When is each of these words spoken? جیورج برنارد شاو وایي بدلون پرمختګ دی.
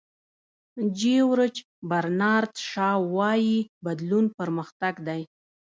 جیورج 0.99 1.55
برنارد 1.89 2.53
شاو 2.69 3.01
وایي 3.15 3.57
بدلون 3.85 4.25
پرمختګ 4.39 4.93
دی. 5.07 5.21